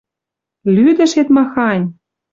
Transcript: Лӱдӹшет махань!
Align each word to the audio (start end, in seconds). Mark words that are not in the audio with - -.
Лӱдӹшет 0.73 1.27
махань! 1.35 1.85